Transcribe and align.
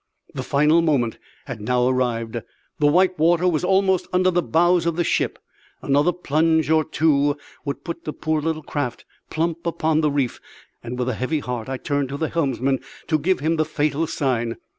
The 0.33 0.41
final 0.41 0.81
moment 0.81 1.19
had 1.45 1.61
now 1.61 1.85
arrived; 1.87 2.39
the 2.79 2.87
white 2.87 3.19
water 3.19 3.47
was 3.47 3.63
almost 3.63 4.07
under 4.11 4.31
the 4.31 4.41
bows 4.41 4.87
of 4.87 4.95
the 4.95 5.03
ship; 5.03 5.37
another 5.83 6.11
plunge 6.11 6.71
or 6.71 6.83
two 6.83 7.37
would 7.65 7.83
put 7.83 8.05
the 8.05 8.11
poor 8.11 8.41
little 8.41 8.63
craft 8.63 9.05
plump 9.29 9.63
upon 9.67 10.01
the 10.01 10.09
reef; 10.09 10.41
and 10.83 10.97
with 10.97 11.07
a 11.09 11.13
heavy 11.13 11.37
heart 11.37 11.69
I 11.69 11.77
turned 11.77 12.09
to 12.09 12.17
the 12.17 12.29
helmsman 12.29 12.79
to 13.09 13.19
give 13.19 13.41
him 13.41 13.57
the 13.57 13.63
fatal 13.65 14.07
sign. 14.07 14.57